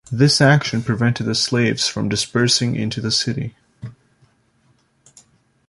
This 0.11 0.41
action 0.41 0.81
prevented 0.81 1.27
the 1.27 1.35
slaves 1.35 1.87
from 1.87 2.09
dispersing 2.09 2.75
into 2.75 3.01
the 3.01 3.11
city. 3.11 3.53